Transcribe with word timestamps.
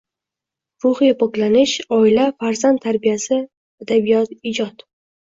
ruhiy 0.83 1.09
poklanish, 1.17 1.73
oila, 1.97 2.23
farzand 2.43 2.81
tarbiyasi, 2.85 3.37
adabiyot, 3.85 4.33
ijod 4.53 4.83